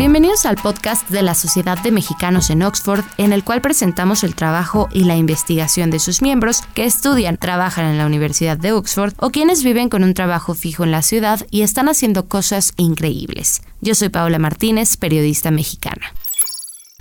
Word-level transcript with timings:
Bienvenidos 0.00 0.46
al 0.46 0.56
podcast 0.56 1.10
de 1.10 1.20
la 1.20 1.34
Sociedad 1.34 1.78
de 1.78 1.90
Mexicanos 1.90 2.48
en 2.48 2.62
Oxford, 2.62 3.04
en 3.18 3.34
el 3.34 3.44
cual 3.44 3.60
presentamos 3.60 4.24
el 4.24 4.34
trabajo 4.34 4.88
y 4.94 5.04
la 5.04 5.14
investigación 5.14 5.90
de 5.90 5.98
sus 5.98 6.22
miembros 6.22 6.62
que 6.72 6.86
estudian, 6.86 7.36
trabajan 7.36 7.84
en 7.84 7.98
la 7.98 8.06
Universidad 8.06 8.56
de 8.56 8.72
Oxford 8.72 9.12
o 9.18 9.28
quienes 9.28 9.62
viven 9.62 9.90
con 9.90 10.02
un 10.02 10.14
trabajo 10.14 10.54
fijo 10.54 10.84
en 10.84 10.90
la 10.90 11.02
ciudad 11.02 11.46
y 11.50 11.60
están 11.60 11.90
haciendo 11.90 12.28
cosas 12.28 12.72
increíbles. 12.78 13.60
Yo 13.82 13.94
soy 13.94 14.08
Paola 14.08 14.38
Martínez, 14.38 14.96
periodista 14.96 15.50
mexicana. 15.50 16.14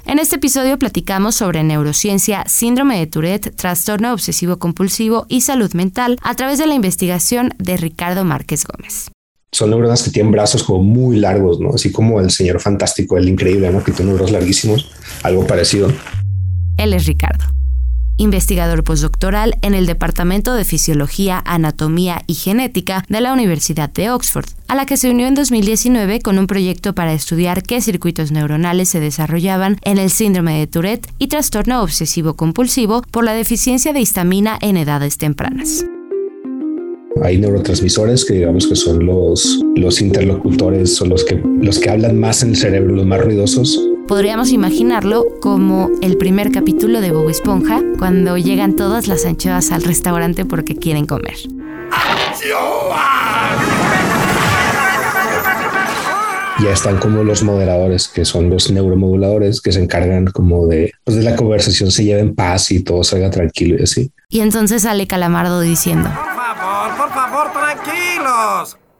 En 0.03 0.19
este 0.19 0.35
episodio 0.35 0.77
platicamos 0.77 1.35
sobre 1.35 1.63
neurociencia, 1.63 2.43
síndrome 2.47 2.99
de 2.99 3.07
Tourette, 3.07 3.55
trastorno 3.55 4.11
obsesivo 4.11 4.59
compulsivo 4.59 5.25
y 5.29 5.39
salud 5.39 5.73
mental 5.73 6.17
a 6.21 6.35
través 6.35 6.57
de 6.59 6.67
la 6.67 6.73
investigación 6.73 7.53
de 7.59 7.77
Ricardo 7.77 8.25
Márquez 8.25 8.65
Gómez 8.65 9.09
son 9.51 9.71
neuronas 9.71 10.03
que 10.03 10.11
tienen 10.11 10.31
brazos 10.31 10.63
como 10.63 10.83
muy 10.83 11.17
largos, 11.17 11.59
¿no? 11.59 11.71
Así 11.73 11.91
como 11.91 12.19
el 12.19 12.29
señor 12.29 12.59
fantástico, 12.59 13.17
el 13.17 13.27
increíble, 13.27 13.69
¿no? 13.71 13.83
Que 13.83 13.91
tiene 13.91 14.13
brazos 14.13 14.31
larguísimos, 14.31 14.91
algo 15.23 15.45
parecido. 15.47 15.91
Él 16.77 16.93
es 16.93 17.05
Ricardo, 17.07 17.43
investigador 18.17 18.83
postdoctoral 18.83 19.57
en 19.61 19.73
el 19.73 19.85
Departamento 19.85 20.53
de 20.53 20.63
Fisiología, 20.63 21.41
Anatomía 21.45 22.21
y 22.27 22.35
Genética 22.35 23.03
de 23.09 23.21
la 23.21 23.33
Universidad 23.33 23.89
de 23.89 24.11
Oxford, 24.11 24.47
a 24.67 24.75
la 24.75 24.85
que 24.85 24.97
se 24.97 25.09
unió 25.09 25.27
en 25.27 25.35
2019 25.35 26.21
con 26.21 26.37
un 26.37 26.47
proyecto 26.47 26.93
para 26.93 27.13
estudiar 27.13 27.63
qué 27.63 27.81
circuitos 27.81 28.31
neuronales 28.31 28.89
se 28.89 28.99
desarrollaban 28.99 29.77
en 29.81 29.97
el 29.97 30.09
síndrome 30.09 30.57
de 30.59 30.67
Tourette 30.67 31.11
y 31.17 31.27
trastorno 31.27 31.81
obsesivo 31.81 32.35
compulsivo 32.35 33.01
por 33.11 33.23
la 33.23 33.33
deficiencia 33.33 33.93
de 33.93 34.01
histamina 34.01 34.57
en 34.61 34.77
edades 34.77 35.17
tempranas. 35.17 35.85
Hay 37.23 37.37
neurotransmisores 37.37 38.25
que 38.25 38.35
digamos 38.35 38.67
que 38.67 38.75
son 38.75 39.05
los, 39.05 39.59
los 39.75 40.01
interlocutores, 40.01 40.95
son 40.95 41.09
los 41.09 41.23
que, 41.23 41.41
los 41.61 41.79
que 41.79 41.89
hablan 41.89 42.19
más 42.19 42.43
en 42.43 42.49
el 42.49 42.55
cerebro, 42.55 42.95
los 42.95 43.05
más 43.05 43.21
ruidosos. 43.21 43.79
Podríamos 44.07 44.51
imaginarlo 44.51 45.25
como 45.39 45.89
el 46.01 46.17
primer 46.17 46.51
capítulo 46.51 47.01
de 47.01 47.11
Bob 47.11 47.29
Esponja, 47.29 47.83
cuando 47.99 48.37
llegan 48.37 48.75
todas 48.75 49.07
las 49.07 49.25
anchoas 49.25 49.71
al 49.71 49.83
restaurante 49.83 50.45
porque 50.45 50.75
quieren 50.75 51.05
comer. 51.05 51.35
ya 56.61 56.71
están 56.71 56.97
como 56.97 57.23
los 57.23 57.43
moderadores, 57.43 58.07
que 58.07 58.25
son 58.25 58.49
los 58.49 58.69
neuromoduladores 58.69 59.61
que 59.61 59.71
se 59.71 59.81
encargan 59.81 60.25
como 60.25 60.67
de, 60.67 60.91
pues 61.03 61.17
de 61.17 61.23
la 61.23 61.35
conversación 61.35 61.89
se 61.91 62.03
lleve 62.03 62.21
en 62.21 62.35
paz 62.35 62.71
y 62.71 62.83
todo 62.83 63.03
salga 63.03 63.29
tranquilo 63.29 63.77
y 63.79 63.83
así. 63.83 64.11
Y 64.29 64.41
entonces 64.41 64.83
sale 64.83 65.07
Calamardo 65.07 65.61
diciendo, 65.61 66.09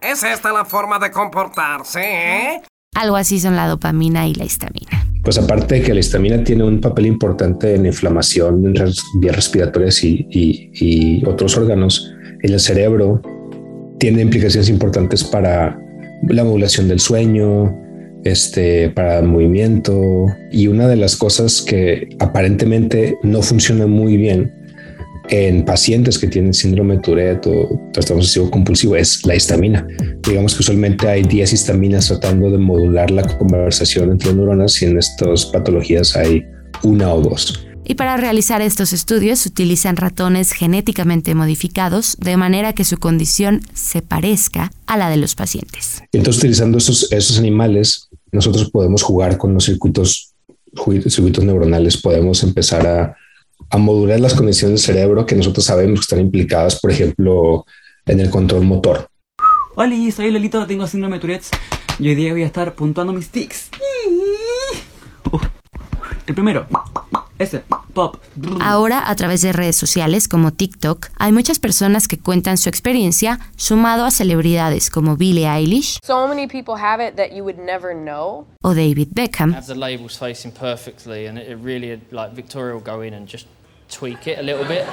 ¿Es 0.02 0.23
esta 0.23 0.52
la 0.52 0.66
forma 0.66 0.98
de 1.00 1.12
comportarse, 1.12 2.00
eh? 2.02 2.62
Algo 2.95 3.16
así 3.16 3.40
son 3.40 3.56
la 3.56 3.68
dopamina 3.68 4.28
y 4.28 4.34
la 4.34 4.46
histamina. 4.46 5.06
Pues 5.23 5.38
aparte 5.38 5.76
de 5.76 5.81
que 5.81 5.94
la 5.94 6.00
histamina 6.00 6.44
tiene 6.44 6.64
un 6.64 6.81
papel 6.81 7.06
importante 7.06 7.76
en 7.76 7.86
inflamación 7.86 8.66
en 8.66 8.73
vías 8.73 9.36
respiratorias 9.36 10.04
y, 10.04 10.26
y, 10.30 11.26
otros 11.26 11.58
órganos, 11.58 12.12
en 12.42 12.54
el 12.54 12.59
cerebro 12.59 13.22
tiene 14.00 14.22
implicaciones 14.22 14.70
importantes 14.70 15.23
para 15.23 15.78
la 16.28 16.44
modulación 16.44 16.88
del 16.88 17.00
sueño, 17.00 17.74
este, 18.24 18.90
para 18.90 19.20
el 19.20 19.26
movimiento. 19.26 20.26
Y 20.52 20.68
una 20.68 20.88
de 20.88 20.96
las 20.96 21.16
cosas 21.16 21.62
que 21.62 22.09
aparentemente 22.20 23.18
no 23.24 23.42
funciona 23.42 23.88
muy 23.88 24.18
bien 24.18 24.59
en 25.30 25.63
pacientes 25.63 26.17
que 26.17 26.27
tienen 26.27 26.53
síndrome 26.53 26.95
de 26.95 27.02
Tourette 27.02 27.47
o 27.47 27.80
trastorno 27.94 28.22
obsesivo 28.22 28.49
compulsivo 28.49 28.95
es 28.95 29.25
la 29.25 29.35
histamina. 29.35 29.85
Digamos 30.27 30.55
que 30.55 30.61
usualmente 30.61 31.08
hay 31.08 31.23
10 31.23 31.53
histaminas 31.53 32.08
tratando 32.08 32.49
de 32.49 32.58
modular 32.58 33.11
la 33.11 33.23
conversación 33.38 34.11
entre 34.11 34.33
neuronas 34.33 34.81
y 34.81 34.85
en 34.85 34.97
estas 34.97 35.45
patologías 35.45 36.16
hay 36.16 36.44
una 36.84 37.13
o 37.13 37.22
dos. 37.22 37.66
Y 37.85 37.95
para 37.95 38.18
realizar 38.18 38.62
estos 38.62 38.94
estudios 38.94 39.45
utilizan 39.47 39.95
ratones 39.95 40.51
genéticamente 40.51 41.34
modificados 41.34 42.18
de 42.19 42.38
manera 42.38 42.73
que 42.73 42.84
su 42.84 42.97
condición 42.97 43.62
se 43.73 44.03
parezca 44.03 44.72
a 44.85 44.95
la 44.95 45.09
de 45.09 45.18
los 45.18 45.34
pacientes. 45.34 46.03
Entonces, 46.12 46.44
utilizando 46.44 46.78
esos, 46.78 47.12
esos 47.12 47.39
animales, 47.39 48.09
nosotros 48.31 48.69
podemos 48.69 49.01
jugar 49.01 49.38
con 49.39 49.56
los 49.56 49.66
circuitos, 49.66 50.35
circuitos 51.07 51.44
neuronales, 51.44 51.97
podemos 51.97 52.44
empezar 52.44 52.85
a 52.85 53.16
a 53.70 53.78
modular 53.78 54.20
las 54.20 54.34
condiciones 54.34 54.81
del 54.81 54.96
cerebro 54.96 55.25
que 55.25 55.36
nosotros 55.36 55.66
sabemos 55.66 56.00
que 56.00 56.03
están 56.03 56.20
implicadas, 56.20 56.80
por 56.80 56.92
ejemplo, 56.92 57.66
en 58.06 58.20
el 58.20 58.30
control 58.30 58.64
motor. 58.64 59.09
Hola, 59.75 59.96
soy 60.12 60.31
Lolito, 60.31 60.66
tengo 60.68 60.88
síndrome 60.88 61.18
de 61.18 61.22
Tourette 61.22 61.46
y 62.00 62.09
hoy 62.09 62.16
día 62.16 62.31
voy 62.31 62.44
a 62.44 62.48
estar 62.48 62.74
puntuando 62.74 63.14
mis 63.14 63.30
tics. 63.30 63.69
el 66.28 66.34
primero, 66.34 66.68
ese, 67.39 67.63
pop. 67.94 68.17
Ahora, 68.61 69.09
a 69.09 69.16
través 69.16 69.41
de 69.41 69.53
redes 69.53 69.75
sociales 69.75 70.27
como 70.27 70.51
TikTok, 70.51 71.07
hay 71.17 71.31
muchas 71.31 71.59
personas 71.59 72.07
que 72.07 72.19
cuentan 72.19 72.57
su 72.57 72.69
experiencia 72.69 73.39
sumado 73.55 74.05
a 74.05 74.11
celebridades 74.11 74.89
como 74.89 75.16
Billie 75.17 75.47
Eilish 75.47 76.00
so 76.03 76.27
many 76.27 76.47
people 76.47 76.75
have 76.81 77.05
it 77.05 77.16
that 77.16 77.31
you 77.35 77.44
would 77.44 77.59
never 77.59 77.94
know. 77.94 78.45
o 78.61 78.73
David 78.73 79.09
Beckham. 79.11 79.53
Have 79.53 79.67
the 79.67 79.75
labels 79.75 80.17
facing 80.17 80.51
perfectly 80.51 81.27
and 81.27 81.38
it 81.38 81.57
really 81.63 82.01
like 82.11 82.33
Victoria 82.35 82.75
will 82.75 82.83
go 82.83 83.03
in 83.03 83.13
and 83.13 83.27
just 83.27 83.47
tweak 83.89 84.27
it 84.27 84.38
a 84.38 84.41
little 84.41 84.66
bit. 84.67 84.83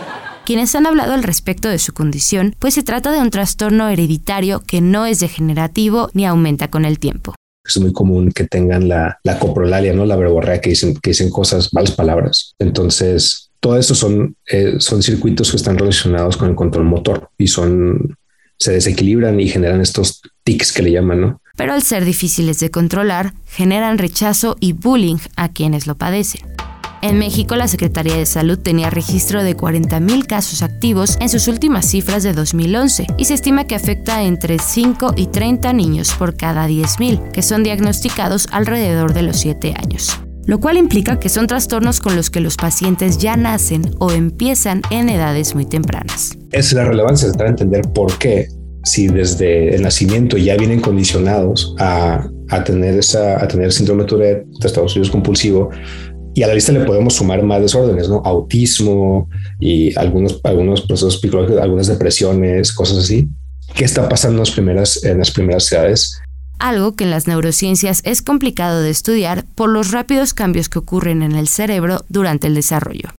Quienes 0.45 0.75
han 0.75 0.87
hablado 0.87 1.13
al 1.15 1.23
respecto 1.23 1.69
de 1.69 1.79
su 1.79 1.93
condición, 1.93 2.55
pues 2.59 2.75
se 2.75 2.83
trata 2.83 3.11
de 3.11 3.21
un 3.21 3.31
trastorno 3.31 3.89
hereditario 3.89 4.61
que 4.61 4.81
no 4.81 5.07
es 5.07 5.21
degenerativo 5.21 6.11
ni 6.15 6.27
aumenta 6.27 6.69
con 6.69 6.85
el 6.85 6.99
tiempo. 6.99 7.35
Es 7.67 7.79
muy 7.81 7.93
común 7.93 8.33
que 8.33 8.45
tengan 8.45 8.89
la, 8.89 9.19
la 9.23 9.39
coprolalia, 9.39 9.93
¿no? 9.93 10.05
La 10.05 10.17
verborrea 10.17 10.61
que 10.61 10.71
dicen, 10.71 10.95
que 10.95 11.11
dicen 11.11 11.31
cosas, 11.31 11.73
malas 11.73 11.93
palabras. 11.93 12.55
Entonces, 12.59 13.51
todo 13.61 13.77
eso 13.79 13.95
son, 13.95 14.37
eh, 14.47 14.77
son 14.79 15.03
circuitos 15.03 15.51
que 15.51 15.57
están 15.57 15.79
relacionados 15.79 16.37
con 16.37 16.49
el 16.49 16.55
control 16.55 16.85
motor 16.85 17.31
y 17.37 17.49
son, 17.49 18.17
se 18.59 18.73
desequilibran 18.73 19.41
y 19.41 19.49
generan 19.49 19.81
estos 19.81 20.23
tics 20.45 20.73
que 20.73 20.83
le 20.83 20.93
llaman, 20.93 21.21
¿no? 21.21 21.41
Pero 21.57 21.73
al 21.73 21.83
ser 21.83 22.05
difíciles 22.05 22.61
de 22.61 22.71
controlar, 22.71 23.35
generan 23.47 23.99
rechazo 23.99 24.57
y 24.61 24.73
bullying 24.73 25.19
a 25.37 25.51
quienes 25.51 25.87
lo 25.87 25.97
padecen. 25.97 26.43
En 27.07 27.19
México, 27.19 27.55
la 27.55 27.69
Secretaría 27.69 28.17
de 28.17 28.27
Salud 28.27 28.59
tenía 28.59 28.91
registro 28.91 29.45
de 29.45 29.57
40.000 29.57 30.27
casos 30.27 30.63
activos 30.63 31.17
en 31.21 31.29
sus 31.29 31.47
últimas 31.47 31.87
cifras 31.87 32.25
de 32.25 32.33
2011 32.33 33.07
y 33.17 33.27
se 33.27 33.35
estima 33.35 33.65
que 33.69 33.77
afecta 33.77 34.25
entre 34.25 34.59
5 34.59 35.15
y 35.17 35.29
30 35.29 35.73
niños 35.73 36.13
por 36.19 36.37
cada 36.37 36.67
10.000 36.67 37.31
que 37.31 37.43
son 37.43 37.63
diagnosticados 37.63 38.49
alrededor 38.51 39.15
de 39.15 39.23
los 39.23 39.37
7 39.39 39.75
años 39.77 40.21
lo 40.47 40.59
cual 40.59 40.79
implica 40.79 41.21
que 41.21 41.29
son 41.29 41.47
trastornos 41.47 42.01
con 42.01 42.17
los 42.17 42.29
que 42.29 42.41
los 42.41 42.57
pacientes 42.57 43.19
ya 43.19 43.37
nacen 43.37 43.89
o 44.01 44.11
empiezan 44.11 44.83
en 44.91 45.09
edades 45.09 45.55
muy 45.55 45.67
tempranas. 45.67 46.37
Es 46.53 46.73
la 46.73 46.85
relevancia 46.85 47.31
de 47.31 47.47
entender 47.47 47.83
por 47.93 48.17
qué, 48.19 48.47
si 48.85 49.09
desde 49.09 49.75
el 49.75 49.83
nacimiento 49.83 50.37
ya 50.37 50.57
vienen 50.57 50.81
condicionados 50.81 51.75
a, 51.81 52.29
tener, 52.65 52.97
esa, 52.97 53.43
a 53.43 53.49
tener 53.49 53.73
síndrome 53.73 54.05
de 54.05 54.09
Tourette, 54.09 54.47
trastorno 54.61 55.11
compulsivo, 55.11 55.71
y 56.37 56.43
a 56.43 56.47
la 56.49 56.55
lista 56.55 56.71
le 56.71 56.85
podemos 56.85 57.15
sumar 57.15 57.43
más 57.43 57.63
desórdenes, 57.63 58.11
¿no? 58.11 58.21
Autismo 58.23 59.31
y 59.59 59.99
algunos, 59.99 60.39
algunos 60.45 60.83
procesos 60.83 61.19
psicológicos, 61.19 61.63
algunas 61.63 61.87
depresiones, 61.87 62.75
cosas 62.75 62.99
así. 62.99 63.27
¿Qué 63.75 63.87
está 63.87 64.07
pasando 64.07 64.35
en 64.35 64.41
las 64.41 64.51
primeras, 64.51 65.03
en 65.03 65.17
las 65.17 65.31
primeras 65.31 65.73
edades? 65.73 66.21
Algo 66.59 66.95
que 66.95 67.05
en 67.05 67.11
las 67.11 67.27
neurociencias 67.27 68.03
es 68.05 68.21
complicado 68.21 68.83
de 68.83 68.91
estudiar 68.91 69.47
por 69.55 69.71
los 69.71 69.93
rápidos 69.93 70.35
cambios 70.35 70.69
que 70.69 70.79
ocurren 70.79 71.23
en 71.23 71.33
el 71.37 71.49
cerebro 71.49 72.05
durante 72.11 72.49
el 72.49 72.55
desarrollo. 72.55 73.15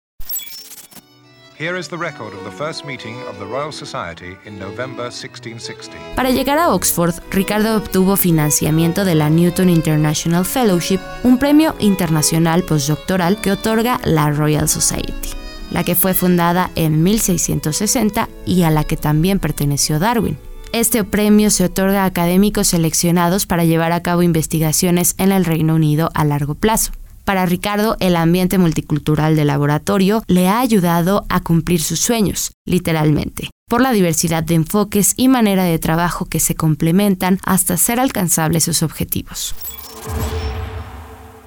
Para 6.15 6.29
llegar 6.29 6.59
a 6.59 6.75
Oxford, 6.75 7.15
Ricardo 7.31 7.79
obtuvo 7.79 8.17
financiamiento 8.17 9.07
de 9.07 9.15
la 9.15 9.31
Newton 9.31 9.71
International 9.71 10.45
Fellowship, 10.45 11.01
un 11.25 11.39
premio 11.39 11.75
internacional 11.79 12.63
postdoctoral 12.63 13.41
que 13.41 13.53
otorga 13.53 14.01
la 14.05 14.31
Royal 14.31 14.69
Society, 14.69 15.31
la 15.71 15.83
que 15.83 15.95
fue 15.95 16.13
fundada 16.13 16.71
en 16.75 17.03
1660 17.03 18.29
y 18.45 18.65
a 18.65 18.71
la 18.71 18.85
que 18.85 18.99
también 18.99 19.39
perteneció 19.39 19.99
Darwin. 19.99 20.37
Este 20.73 21.05
premio 21.05 21.49
se 21.49 21.65
otorga 21.65 22.03
a 22.03 22.07
académicos 22.07 22.69
seleccionados 22.69 23.47
para 23.47 23.65
llevar 23.65 23.93
a 23.93 24.03
cabo 24.03 24.23
investigaciones 24.23 25.15
en 25.17 25.33
el 25.33 25.47
Reino 25.47 25.75
Unido 25.75 26.11
a 26.13 26.27
largo 26.27 26.55
plazo. 26.55 26.93
Para 27.27 27.45
Ricardo, 27.45 27.97
el 27.99 28.15
ambiente 28.15 28.57
multicultural 28.57 29.35
del 29.35 29.49
laboratorio 29.49 30.23
le 30.29 30.47
ha 30.47 30.61
ayudado 30.61 31.27
a 31.29 31.41
cumplir 31.41 31.83
sus 31.83 31.99
sueños, 31.99 32.53
literalmente, 32.65 33.51
por 33.69 33.81
la 33.81 33.91
diversidad 33.91 34.45
de 34.45 34.55
enfoques 34.55 35.13
y 35.17 35.27
manera 35.27 35.65
de 35.65 35.81
trabajo 35.81 36.27
que 36.27 36.39
se 36.39 36.55
complementan 36.55 37.41
hasta 37.45 37.75
hacer 37.75 37.99
alcanzables 37.99 38.63
sus 38.63 38.85
objetivos. 38.85 39.57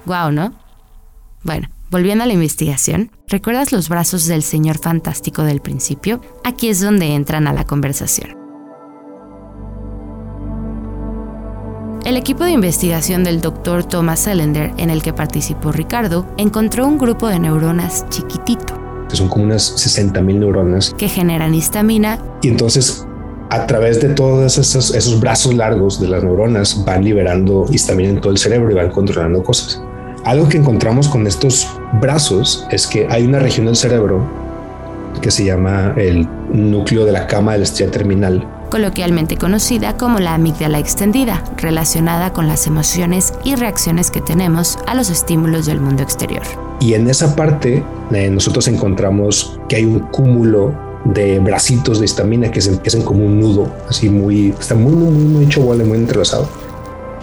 Guau, 0.04 0.32
¿no? 0.32 0.52
Bueno, 1.44 1.70
volviendo 1.90 2.24
a 2.24 2.26
la 2.26 2.34
investigación, 2.34 3.10
¿recuerdas 3.26 3.72
los 3.72 3.88
brazos 3.88 4.26
del 4.26 4.42
señor 4.42 4.76
fantástico 4.76 5.44
del 5.44 5.62
principio? 5.62 6.20
Aquí 6.44 6.68
es 6.68 6.82
donde 6.82 7.14
entran 7.14 7.46
a 7.46 7.54
la 7.54 7.64
conversación. 7.64 8.39
El 12.02 12.16
equipo 12.16 12.44
de 12.44 12.52
investigación 12.52 13.24
del 13.24 13.42
doctor 13.42 13.84
Thomas 13.84 14.26
Ellender, 14.26 14.72
en 14.78 14.88
el 14.88 15.02
que 15.02 15.12
participó 15.12 15.70
Ricardo, 15.70 16.26
encontró 16.38 16.86
un 16.86 16.96
grupo 16.96 17.28
de 17.28 17.38
neuronas 17.38 18.08
chiquitito. 18.08 18.72
Que 19.10 19.16
son 19.16 19.28
como 19.28 19.44
unas 19.44 19.62
60 19.62 20.18
mil 20.22 20.40
neuronas. 20.40 20.94
Que 20.96 21.08
generan 21.08 21.54
histamina. 21.54 22.18
Y 22.40 22.48
entonces, 22.48 23.06
a 23.50 23.66
través 23.66 24.00
de 24.00 24.08
todos 24.14 24.56
esos, 24.56 24.94
esos 24.94 25.20
brazos 25.20 25.52
largos 25.52 26.00
de 26.00 26.08
las 26.08 26.24
neuronas, 26.24 26.86
van 26.86 27.04
liberando 27.04 27.66
histamina 27.70 28.08
en 28.08 28.20
todo 28.22 28.32
el 28.32 28.38
cerebro 28.38 28.70
y 28.70 28.74
van 28.74 28.90
controlando 28.90 29.44
cosas. 29.44 29.82
Algo 30.24 30.48
que 30.48 30.56
encontramos 30.56 31.06
con 31.06 31.26
estos 31.26 31.68
brazos 32.00 32.66
es 32.70 32.86
que 32.86 33.06
hay 33.10 33.26
una 33.26 33.40
región 33.40 33.66
del 33.66 33.76
cerebro 33.76 34.26
que 35.20 35.30
se 35.30 35.44
llama 35.44 35.92
el 35.98 36.26
núcleo 36.50 37.04
de 37.04 37.12
la 37.12 37.26
cama 37.26 37.52
de 37.52 37.58
la 37.58 37.64
estrella 37.64 37.92
terminal, 37.92 38.46
coloquialmente 38.70 39.36
conocida 39.36 39.96
como 39.96 40.20
la 40.20 40.34
amígdala 40.34 40.78
extendida, 40.78 41.44
relacionada 41.56 42.32
con 42.32 42.48
las 42.48 42.66
emociones 42.66 43.34
y 43.44 43.56
reacciones 43.56 44.10
que 44.10 44.20
tenemos 44.20 44.78
a 44.86 44.94
los 44.94 45.10
estímulos 45.10 45.66
del 45.66 45.80
mundo 45.80 46.02
exterior. 46.02 46.42
Y 46.80 46.94
en 46.94 47.10
esa 47.10 47.36
parte 47.36 47.84
eh, 48.12 48.30
nosotros 48.30 48.68
encontramos 48.68 49.60
que 49.68 49.76
hay 49.76 49.84
un 49.84 49.98
cúmulo 49.98 50.74
de 51.04 51.38
bracitos 51.40 51.98
de 51.98 52.04
histamina 52.06 52.50
que 52.50 52.60
se 52.60 52.70
empiezan 52.70 53.02
como 53.02 53.24
un 53.24 53.40
nudo, 53.40 53.70
así 53.88 54.08
muy, 54.08 54.54
está 54.58 54.74
muy, 54.74 54.92
muy, 54.92 55.12
muy 55.12 55.44
hecho 55.44 55.60
muy 55.60 55.98
entrelazado. 55.98 56.48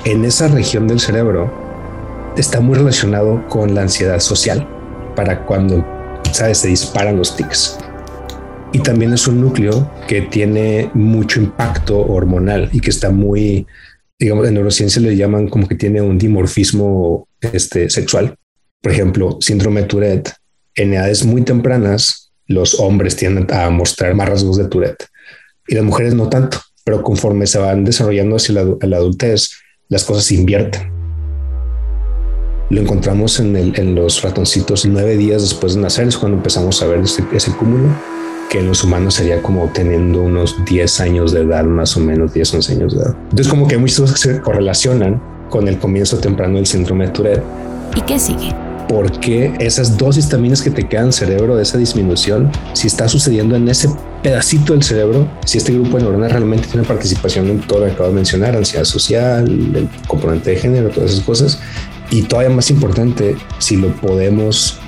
En 0.05 0.25
esa 0.25 0.47
región 0.47 0.87
del 0.87 0.99
cerebro 0.99 1.51
está 2.35 2.59
muy 2.59 2.75
relacionado 2.75 3.43
con 3.47 3.73
la 3.73 3.81
ansiedad 3.81 4.19
social 4.19 4.67
para 5.15 5.45
cuando, 5.45 5.83
sabes, 6.31 6.59
se 6.59 6.67
disparan 6.67 7.17
los 7.17 7.35
tics 7.35 7.79
y 8.73 8.79
también 8.79 9.13
es 9.13 9.27
un 9.27 9.41
núcleo 9.41 9.91
que 10.07 10.21
tiene 10.23 10.91
mucho 10.93 11.39
impacto 11.39 11.99
hormonal 11.99 12.69
y 12.73 12.79
que 12.79 12.89
está 12.89 13.09
muy, 13.09 13.65
digamos, 14.19 14.47
en 14.47 14.55
neurociencia 14.55 15.01
le 15.01 15.15
llaman 15.15 15.47
como 15.47 15.67
que 15.67 15.75
tiene 15.75 16.01
un 16.01 16.17
dimorfismo 16.17 17.27
este, 17.41 17.89
sexual. 17.89 18.35
Por 18.81 18.91
ejemplo, 18.91 19.37
síndrome 19.41 19.81
de 19.81 19.87
Tourette, 19.87 20.33
en 20.75 20.93
edades 20.93 21.25
muy 21.25 21.43
tempranas, 21.43 22.31
los 22.45 22.79
hombres 22.79 23.15
tienden 23.15 23.47
a 23.51 23.69
mostrar 23.69 24.13
más 24.15 24.29
rasgos 24.29 24.57
de 24.57 24.67
Tourette 24.67 25.07
y 25.67 25.75
las 25.75 25.83
mujeres 25.83 26.13
no 26.13 26.29
tanto, 26.29 26.59
pero 26.83 27.01
conforme 27.03 27.47
se 27.47 27.59
van 27.59 27.83
desarrollando 27.83 28.35
hacia 28.35 28.55
la, 28.55 28.97
adultez, 28.97 29.49
las 29.89 30.03
cosas 30.03 30.25
se 30.25 30.35
invierten. 30.35 30.91
Lo 32.69 32.81
encontramos 32.81 33.39
en, 33.39 33.55
en, 33.55 33.95
los 33.95 34.21
ratoncitos 34.21 34.85
nueve 34.85 35.15
días 35.15 35.41
después 35.41 35.75
de 35.75 35.81
nacer, 35.81 36.07
es 36.07 36.17
cuando 36.17 36.37
empezamos 36.37 36.81
a 36.81 36.87
ver 36.87 36.99
ese, 36.99 37.23
ese 37.33 37.51
cúmulo 37.51 38.16
que 38.49 38.59
en 38.59 38.67
los 38.67 38.83
humanos 38.83 39.15
sería 39.15 39.41
como 39.41 39.69
teniendo 39.73 40.21
unos 40.21 40.55
10 40.65 41.01
años 41.01 41.31
de 41.31 41.41
edad, 41.41 41.65
más 41.65 41.97
o 41.97 41.99
menos 41.99 42.33
10, 42.33 42.53
11 42.55 42.73
años 42.73 42.93
de 42.95 43.01
edad. 43.01 43.15
Entonces 43.23 43.47
como 43.47 43.67
que 43.67 43.77
muchas 43.77 43.99
cosas 43.99 44.19
se 44.19 44.41
correlacionan 44.41 45.21
con 45.49 45.67
el 45.67 45.77
comienzo 45.77 46.17
temprano 46.17 46.55
del 46.55 46.65
síndrome 46.65 47.07
de 47.07 47.11
Tourette. 47.11 47.43
¿Y 47.95 48.01
qué 48.01 48.19
sigue? 48.19 48.53
Porque 48.87 49.53
esas 49.59 49.97
dos 49.97 50.17
histaminas 50.17 50.61
que 50.61 50.69
te 50.69 50.87
quedan 50.87 51.07
en 51.07 51.13
cerebro 51.13 51.57
de 51.57 51.63
esa 51.63 51.77
disminución, 51.77 52.51
si 52.73 52.87
está 52.87 53.09
sucediendo 53.09 53.55
en 53.55 53.67
ese 53.67 53.89
pedacito 54.23 54.73
del 54.73 54.83
cerebro, 54.83 55.27
si 55.45 55.57
este 55.57 55.73
grupo 55.73 55.97
de 55.97 56.03
neuronas 56.03 56.31
realmente 56.31 56.67
tiene 56.69 56.87
participación 56.87 57.49
en 57.49 57.59
todo 57.59 57.79
lo 57.79 57.85
que 57.87 57.91
acabo 57.91 58.09
de 58.09 58.15
mencionar, 58.15 58.55
ansiedad 58.55 58.85
social, 58.85 59.45
el 59.47 59.89
componente 60.07 60.51
de 60.51 60.55
género, 60.55 60.89
todas 60.89 61.11
esas 61.11 61.25
cosas, 61.25 61.59
y 62.09 62.21
todavía 62.21 62.55
más 62.55 62.69
importante, 62.69 63.35
si 63.59 63.75
lo 63.75 63.89
podemos 63.89 64.79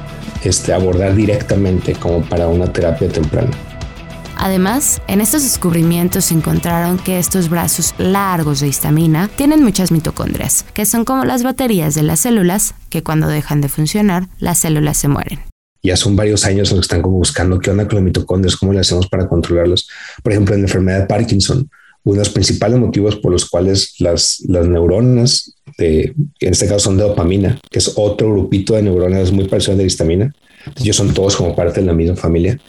este, 0.43 0.73
abordar 0.73 1.15
directamente 1.15 1.93
como 1.93 2.21
para 2.21 2.47
una 2.47 2.71
terapia 2.71 3.09
temprana. 3.09 3.51
Además, 4.41 5.01
en 5.07 5.19
estos 5.19 5.43
descubrimientos 5.43 6.25
se 6.25 6.33
encontraron 6.33 6.97
que 6.97 7.19
estos 7.19 7.49
brazos 7.49 7.93
largos 7.97 8.61
de 8.61 8.69
histamina 8.69 9.27
tienen 9.27 9.61
muchas 9.61 9.91
mitocondrias, 9.91 10.65
que 10.73 10.85
son 10.85 11.03
como 11.03 11.25
las 11.25 11.43
baterías 11.43 11.93
de 11.93 12.03
las 12.03 12.21
células, 12.21 12.73
que 12.89 13.03
cuando 13.03 13.27
dejan 13.27 13.59
de 13.59 13.67
funcionar, 13.67 14.29
las 14.39 14.59
células 14.59 14.97
se 14.97 15.09
mueren. 15.09 15.39
Ya 15.83 15.97
son 15.97 16.15
varios 16.15 16.45
años 16.45 16.71
los 16.71 16.79
que 16.79 16.83
están 16.83 17.01
como 17.01 17.17
buscando 17.17 17.59
qué 17.59 17.71
onda 17.71 17.85
con 17.85 17.95
los 17.95 18.03
mitocondrias, 18.03 18.55
cómo 18.55 18.71
le 18.71 18.79
hacemos 18.79 19.07
para 19.07 19.27
controlarlos. 19.27 19.89
Por 20.23 20.31
ejemplo, 20.31 20.55
en 20.55 20.61
la 20.61 20.67
enfermedad 20.67 20.99
de 20.99 21.05
Parkinson, 21.05 21.69
uno 22.03 22.15
de 22.15 22.19
los 22.19 22.29
principales 22.29 22.79
motivos 22.79 23.15
por 23.17 23.31
los 23.31 23.49
cuales 23.49 23.95
las, 23.99 24.43
las 24.47 24.67
neuronas, 24.67 25.55
de, 25.77 26.13
en 26.39 26.51
este 26.51 26.67
caso 26.67 26.79
son 26.79 26.97
de 26.97 27.03
dopamina, 27.03 27.59
que 27.69 27.79
es 27.79 27.93
otro 27.95 28.31
grupito 28.31 28.73
de 28.73 28.83
neuronas 28.83 29.31
muy 29.31 29.47
parecido 29.47 29.73
a 29.73 29.77
la 29.77 29.83
histamina, 29.83 30.33
ellos 30.79 30.95
son 30.95 31.13
todos 31.13 31.35
como 31.35 31.55
parte 31.55 31.81
de 31.81 31.87
la 31.87 31.93
misma 31.93 32.15
familia, 32.15 32.59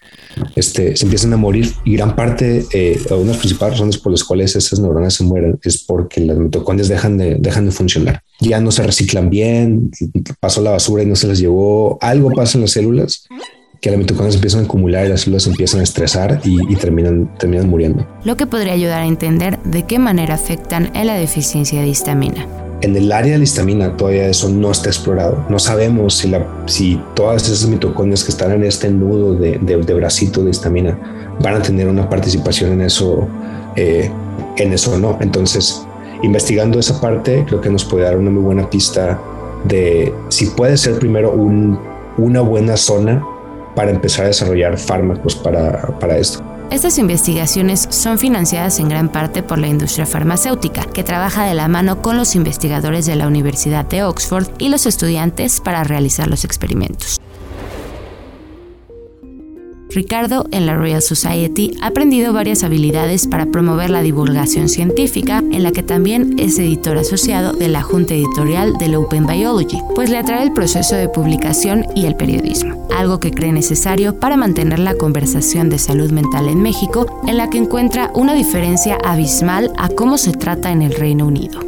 este, 0.54 0.96
se 0.96 1.04
empiezan 1.04 1.32
a 1.32 1.36
morir 1.36 1.72
y 1.84 1.94
gran 1.94 2.14
parte, 2.14 2.64
eh, 2.72 3.00
de 3.08 3.24
las 3.24 3.36
principales 3.38 3.74
razones 3.74 3.98
por 3.98 4.12
las 4.12 4.22
cuales 4.22 4.54
esas 4.54 4.78
neuronas 4.78 5.14
se 5.14 5.24
mueren 5.24 5.58
es 5.62 5.82
porque 5.82 6.20
las 6.20 6.38
mitocondrias 6.38 6.88
dejan 6.88 7.18
de, 7.18 7.36
dejan 7.36 7.66
de 7.66 7.72
funcionar. 7.72 8.22
Ya 8.40 8.60
no 8.60 8.70
se 8.70 8.82
reciclan 8.82 9.28
bien, 9.28 9.90
pasó 10.38 10.62
la 10.62 10.70
basura 10.70 11.02
y 11.02 11.06
no 11.06 11.16
se 11.16 11.26
las 11.26 11.38
llevó, 11.38 11.98
algo 12.00 12.30
pasa 12.30 12.58
en 12.58 12.62
las 12.62 12.70
células 12.70 13.26
que 13.80 13.90
las 13.90 13.98
mitocondrias 13.98 14.34
empiezan 14.34 14.60
a 14.60 14.64
acumular 14.64 15.06
y 15.06 15.08
las 15.08 15.22
células 15.22 15.46
empiezan 15.46 15.80
a 15.80 15.82
estresar 15.82 16.40
y, 16.44 16.76
terminan, 16.76 17.30
terminan 17.38 17.68
muriendo. 17.68 18.06
Lo 18.24 18.36
que 18.36 18.46
podría 18.46 18.74
ayudar 18.74 19.02
a 19.02 19.06
entender 19.06 19.58
de 19.60 19.84
qué 19.84 19.98
manera 19.98 20.34
afectan 20.34 20.90
en 20.94 21.06
la 21.06 21.14
deficiencia 21.14 21.80
de 21.80 21.88
histamina. 21.88 22.46
En 22.82 22.96
el 22.96 23.10
área 23.12 23.32
de 23.32 23.38
la 23.38 23.44
histamina 23.44 23.96
todavía 23.96 24.26
eso 24.26 24.48
no 24.50 24.70
está 24.70 24.90
explorado. 24.90 25.44
No 25.48 25.58
sabemos 25.58 26.14
si, 26.14 26.28
la, 26.28 26.46
si 26.66 27.00
todas 27.14 27.48
esas 27.48 27.68
mitocondrias 27.68 28.22
que 28.22 28.30
están 28.30 28.52
en 28.52 28.64
este 28.64 28.90
nudo 28.90 29.34
de, 29.34 29.58
de, 29.58 29.94
bracito 29.94 30.44
de 30.44 30.50
histamina 30.50 30.98
van 31.40 31.54
a 31.54 31.62
tener 31.62 31.88
una 31.88 32.08
participación 32.08 32.72
en 32.72 32.82
eso, 32.82 33.28
eh, 33.76 34.10
en 34.58 34.72
eso 34.72 34.92
o 34.92 34.98
no. 34.98 35.18
Entonces, 35.20 35.82
investigando 36.22 36.78
esa 36.78 37.00
parte, 37.00 37.44
creo 37.46 37.60
que 37.62 37.70
nos 37.70 37.84
puede 37.84 38.04
dar 38.04 38.16
una 38.18 38.30
muy 38.30 38.42
buena 38.42 38.68
pista 38.68 39.18
de 39.64 40.12
si 40.28 40.46
puede 40.46 40.76
ser 40.76 40.98
primero 40.98 41.32
un, 41.32 41.78
una 42.16 42.40
buena 42.40 42.76
zona 42.78 43.22
para 43.74 43.90
empezar 43.90 44.24
a 44.24 44.28
desarrollar 44.28 44.78
fármacos 44.78 45.36
para, 45.36 45.98
para 45.98 46.18
esto. 46.18 46.42
Estas 46.70 46.98
investigaciones 46.98 47.88
son 47.90 48.18
financiadas 48.18 48.78
en 48.78 48.88
gran 48.88 49.10
parte 49.10 49.42
por 49.42 49.58
la 49.58 49.66
industria 49.66 50.06
farmacéutica, 50.06 50.84
que 50.84 51.02
trabaja 51.02 51.44
de 51.44 51.54
la 51.54 51.66
mano 51.66 52.00
con 52.00 52.16
los 52.16 52.36
investigadores 52.36 53.06
de 53.06 53.16
la 53.16 53.26
Universidad 53.26 53.84
de 53.84 54.04
Oxford 54.04 54.46
y 54.58 54.68
los 54.68 54.86
estudiantes 54.86 55.60
para 55.60 55.82
realizar 55.82 56.28
los 56.28 56.44
experimentos. 56.44 57.19
Ricardo, 59.90 60.46
en 60.52 60.66
la 60.66 60.76
Royal 60.76 61.02
Society, 61.02 61.72
ha 61.80 61.88
aprendido 61.88 62.32
varias 62.32 62.62
habilidades 62.62 63.26
para 63.26 63.46
promover 63.46 63.90
la 63.90 64.02
divulgación 64.02 64.68
científica, 64.68 65.42
en 65.50 65.64
la 65.64 65.72
que 65.72 65.82
también 65.82 66.36
es 66.38 66.58
editor 66.58 66.96
asociado 66.96 67.52
de 67.52 67.68
la 67.68 67.82
junta 67.82 68.14
editorial 68.14 68.74
del 68.78 68.94
Open 68.94 69.26
Biology, 69.26 69.78
pues 69.96 70.08
le 70.08 70.18
atrae 70.18 70.44
el 70.44 70.52
proceso 70.52 70.94
de 70.94 71.08
publicación 71.08 71.86
y 71.96 72.06
el 72.06 72.14
periodismo, 72.14 72.86
algo 72.96 73.18
que 73.18 73.32
cree 73.32 73.52
necesario 73.52 74.20
para 74.20 74.36
mantener 74.36 74.78
la 74.78 74.94
conversación 74.94 75.70
de 75.70 75.78
salud 75.78 76.12
mental 76.12 76.48
en 76.48 76.62
México, 76.62 77.20
en 77.26 77.36
la 77.36 77.50
que 77.50 77.58
encuentra 77.58 78.12
una 78.14 78.34
diferencia 78.34 78.96
abismal 79.04 79.72
a 79.76 79.88
cómo 79.88 80.18
se 80.18 80.32
trata 80.32 80.70
en 80.70 80.82
el 80.82 80.94
Reino 80.94 81.26
Unido. 81.26 81.60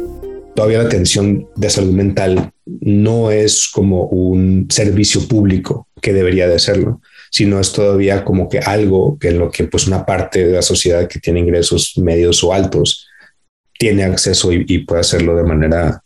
Todavía 0.55 0.77
la 0.79 0.85
atención 0.85 1.47
de 1.55 1.69
salud 1.69 1.93
mental 1.93 2.51
no 2.65 3.31
es 3.31 3.67
como 3.67 4.05
un 4.05 4.67
servicio 4.69 5.27
público 5.27 5.87
que 5.99 6.13
debería 6.13 6.47
de 6.47 6.59
serlo 6.59 7.01
sino 7.33 7.59
es 7.59 7.71
todavía 7.71 8.23
como 8.23 8.47
que 8.47 8.59
algo 8.59 9.17
que 9.17 9.29
en 9.29 9.39
lo 9.39 9.49
que 9.49 9.63
pues 9.63 9.87
una 9.87 10.05
parte 10.05 10.45
de 10.45 10.53
la 10.53 10.61
sociedad 10.61 11.07
que 11.07 11.19
tiene 11.19 11.39
ingresos 11.39 11.97
medios 11.97 12.43
o 12.43 12.53
altos 12.53 13.07
tiene 13.79 14.03
acceso 14.03 14.51
y, 14.53 14.85
puede 14.85 15.01
hacerlo 15.01 15.35
de 15.35 15.43
manera, 15.43 16.03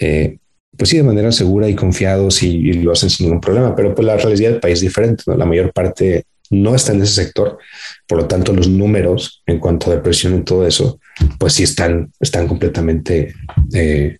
eh, 0.00 0.38
pues 0.76 0.90
sí, 0.90 0.96
de 0.96 1.04
manera 1.04 1.30
segura 1.30 1.68
y 1.68 1.76
confiados 1.76 2.42
y, 2.42 2.72
lo 2.72 2.90
hacen 2.90 3.08
sin 3.08 3.26
ningún 3.26 3.40
problema, 3.40 3.76
pero 3.76 3.94
pues 3.94 4.04
la 4.04 4.16
realidad 4.16 4.50
del 4.50 4.60
país 4.60 4.74
es 4.74 4.80
diferente, 4.80 5.22
la 5.26 5.46
mayor 5.46 5.72
parte 5.72 6.24
no 6.50 6.74
está 6.74 6.92
en 6.92 7.02
ese 7.02 7.14
sector, 7.14 7.58
por 8.08 8.18
lo 8.18 8.26
tanto 8.26 8.52
los 8.52 8.68
números 8.68 9.44
en 9.46 9.60
cuanto 9.60 9.92
a 9.92 9.94
depresión 9.94 10.36
y 10.40 10.42
todo 10.42 10.66
eso, 10.66 10.98
pues 11.38 11.52
sí 11.52 11.62
están, 11.62 12.10
están 12.18 12.48
completamente 12.48 13.32
eh, 13.72 14.18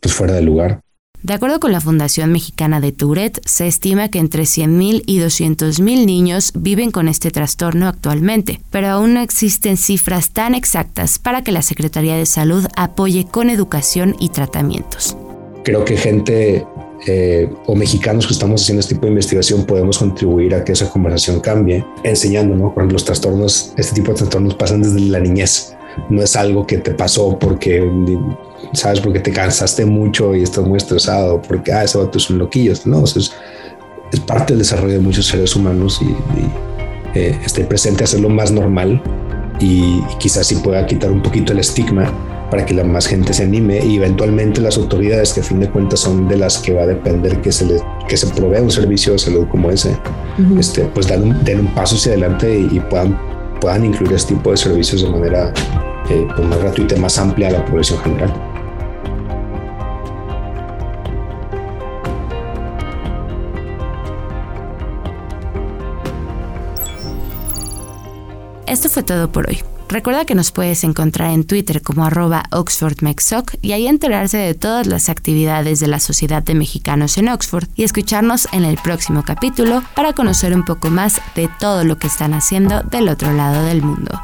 pues 0.00 0.14
fuera 0.14 0.34
de 0.34 0.42
lugar. 0.42 0.80
De 1.26 1.34
acuerdo 1.34 1.58
con 1.58 1.72
la 1.72 1.80
Fundación 1.80 2.30
Mexicana 2.30 2.80
de 2.80 2.92
Tourette, 2.92 3.40
se 3.44 3.66
estima 3.66 4.08
que 4.10 4.20
entre 4.20 4.44
100.000 4.44 5.02
y 5.06 5.18
200.000 5.18 6.06
niños 6.06 6.52
viven 6.54 6.92
con 6.92 7.08
este 7.08 7.32
trastorno 7.32 7.88
actualmente, 7.88 8.60
pero 8.70 8.86
aún 8.90 9.14
no 9.14 9.20
existen 9.20 9.76
cifras 9.76 10.30
tan 10.30 10.54
exactas 10.54 11.18
para 11.18 11.42
que 11.42 11.50
la 11.50 11.62
Secretaría 11.62 12.14
de 12.14 12.26
Salud 12.26 12.64
apoye 12.76 13.24
con 13.24 13.50
educación 13.50 14.14
y 14.20 14.28
tratamientos. 14.28 15.16
Creo 15.64 15.84
que 15.84 15.96
gente 15.96 16.64
eh, 17.08 17.50
o 17.66 17.74
mexicanos 17.74 18.28
que 18.28 18.32
estamos 18.32 18.62
haciendo 18.62 18.78
este 18.82 18.94
tipo 18.94 19.06
de 19.06 19.10
investigación 19.10 19.64
podemos 19.64 19.98
contribuir 19.98 20.54
a 20.54 20.62
que 20.62 20.74
esa 20.74 20.88
conversación 20.88 21.40
cambie, 21.40 21.84
enseñando, 22.04 22.54
¿no? 22.54 22.72
Por 22.72 22.92
los 22.92 23.04
trastornos, 23.04 23.72
este 23.76 23.96
tipo 23.96 24.12
de 24.12 24.18
trastornos 24.18 24.54
pasan 24.54 24.80
desde 24.80 25.00
la 25.00 25.18
niñez 25.18 25.76
no 26.08 26.22
es 26.22 26.36
algo 26.36 26.66
que 26.66 26.78
te 26.78 26.92
pasó 26.92 27.38
porque, 27.38 27.80
sabes, 28.72 29.00
porque 29.00 29.20
te 29.20 29.32
cansaste 29.32 29.84
mucho 29.84 30.34
y 30.34 30.42
estás 30.42 30.64
muy 30.64 30.76
estresado, 30.76 31.40
porque, 31.42 31.72
ah, 31.72 31.84
ese 31.84 31.98
vato 31.98 32.18
es 32.18 32.30
un 32.30 32.38
loquillo. 32.38 32.72
No, 32.84 33.04
es, 33.04 33.16
es 34.12 34.20
parte 34.20 34.52
del 34.52 34.60
desarrollo 34.60 34.94
de 34.94 35.00
muchos 35.00 35.26
seres 35.26 35.54
humanos 35.56 36.00
y, 36.02 36.06
y 36.06 36.50
eh, 37.16 37.38
estar 37.44 37.66
presente, 37.66 38.04
hacerlo 38.04 38.28
más 38.28 38.50
normal 38.52 39.00
y 39.58 40.02
quizás 40.18 40.46
sí 40.46 40.56
pueda 40.56 40.84
quitar 40.86 41.10
un 41.10 41.22
poquito 41.22 41.52
el 41.52 41.60
estigma 41.60 42.12
para 42.50 42.64
que 42.64 42.74
la 42.74 42.84
más 42.84 43.06
gente 43.06 43.32
se 43.32 43.44
anime 43.44 43.84
y 43.84 43.96
eventualmente 43.96 44.60
las 44.60 44.76
autoridades 44.76 45.32
que 45.32 45.40
a 45.40 45.42
fin 45.42 45.60
de 45.60 45.70
cuentas 45.70 46.00
son 46.00 46.28
de 46.28 46.36
las 46.36 46.58
que 46.58 46.74
va 46.74 46.82
a 46.82 46.86
depender 46.86 47.40
que 47.40 47.50
se 47.50 47.64
les 47.64 47.82
que 48.06 48.16
se 48.16 48.26
provea 48.28 48.62
un 48.62 48.70
servicio 48.70 49.12
de 49.12 49.18
salud 49.18 49.46
como 49.50 49.70
ese 49.70 49.96
este 50.58 50.84
pues 50.94 51.08
dan 51.08 51.22
un, 51.22 51.44
den 51.44 51.60
un 51.60 51.74
paso 51.74 51.96
hacia 51.96 52.12
adelante 52.12 52.54
y, 52.70 52.78
puedan 52.80 53.18
puedan 53.60 53.84
incluir 53.84 54.12
este 54.12 54.34
tipo 54.34 54.50
de 54.50 54.58
servicios 54.58 55.02
de 55.02 55.08
manera 55.08 55.52
eh, 56.10 56.26
pues 56.36 56.46
más 56.46 56.58
gratuita 56.58 56.96
y 56.96 57.00
más 57.00 57.18
amplia 57.18 57.48
a 57.48 57.52
la 57.52 57.64
población 57.64 57.98
general. 58.00 58.32
Esto 68.66 68.88
fue 68.88 69.04
todo 69.04 69.30
por 69.30 69.48
hoy. 69.48 69.62
Recuerda 69.88 70.24
que 70.24 70.34
nos 70.34 70.50
puedes 70.50 70.82
encontrar 70.82 71.30
en 71.30 71.44
Twitter 71.44 71.80
como 71.80 72.04
arroba 72.04 72.42
OxfordMexOc 72.50 73.54
y 73.62 73.72
ahí 73.72 73.86
enterarse 73.86 74.36
de 74.36 74.54
todas 74.54 74.88
las 74.88 75.08
actividades 75.08 75.78
de 75.78 75.86
la 75.86 76.00
Sociedad 76.00 76.42
de 76.42 76.56
Mexicanos 76.56 77.16
en 77.18 77.28
Oxford 77.28 77.68
y 77.76 77.84
escucharnos 77.84 78.48
en 78.50 78.64
el 78.64 78.76
próximo 78.78 79.22
capítulo 79.22 79.84
para 79.94 80.12
conocer 80.12 80.52
un 80.54 80.64
poco 80.64 80.90
más 80.90 81.20
de 81.36 81.48
todo 81.60 81.84
lo 81.84 81.98
que 81.98 82.08
están 82.08 82.34
haciendo 82.34 82.82
del 82.82 83.08
otro 83.08 83.32
lado 83.32 83.64
del 83.64 83.82
mundo. 83.82 84.20